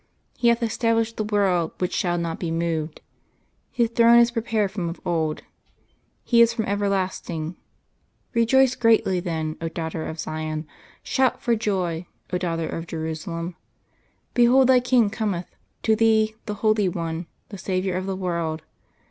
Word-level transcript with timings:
He 0.35 0.47
hath 0.47 0.63
established 0.63 1.17
the 1.17 1.23
world 1.23 1.73
which 1.77 1.93
shall 1.93 2.17
not 2.17 2.39
be 2.39 2.49
moved: 2.49 3.01
His 3.69 3.91
throne 3.91 4.17
is 4.17 4.31
prepared 4.31 4.71
from 4.71 4.89
of 4.89 4.99
old. 5.05 5.43
He 6.23 6.41
is 6.41 6.55
from 6.55 6.65
everlasting. 6.65 7.55
Rejoice 8.33 8.73
greatly 8.73 9.19
then, 9.19 9.57
O 9.61 9.69
daughter 9.69 10.07
of 10.07 10.19
Zion, 10.19 10.65
shout 11.03 11.39
for 11.39 11.55
joy, 11.55 12.07
O 12.33 12.39
daughter 12.39 12.67
of 12.67 12.87
Jerusalem; 12.87 13.55
behold 14.33 14.69
thy 14.69 14.79
King 14.79 15.11
cometh, 15.11 15.55
to 15.83 15.95
thee, 15.95 16.33
the 16.47 16.55
Holy 16.65 16.89
One, 16.89 17.27
the 17.49 17.59
Saviour 17.59 17.95
of 17.95 18.07
the 18.07 18.15
world. 18.15 18.63